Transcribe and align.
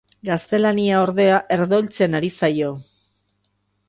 Gaztelania 0.27 1.01
ordea 1.07 1.35
herdoiltzen 1.55 2.21
ari 2.21 2.31
zaio. 2.39 2.73